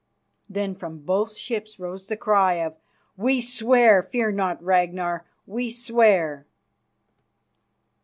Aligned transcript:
Then 0.49 0.73
from 0.73 1.03
both 1.05 1.35
ships 1.37 1.77
rose 1.79 2.07
the 2.07 2.17
cry 2.17 2.55
of 2.55 2.75
"We 3.15 3.39
swear! 3.39 4.01
Fear 4.01 4.31
not, 4.31 4.63
Ragnar, 4.63 5.25
we 5.45 5.69
swear." 5.69 6.47